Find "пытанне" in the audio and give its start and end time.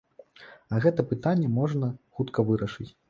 1.11-1.49